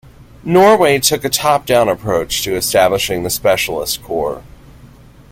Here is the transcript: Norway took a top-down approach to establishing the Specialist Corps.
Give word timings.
Norway 0.43 0.97
took 0.97 1.23
a 1.23 1.29
top-down 1.29 1.87
approach 1.87 2.41
to 2.41 2.55
establishing 2.55 3.21
the 3.21 3.29
Specialist 3.29 4.01
Corps. 4.01 4.41